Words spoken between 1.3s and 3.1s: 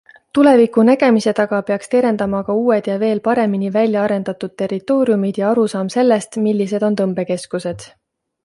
taga peaks terendama ka uued ja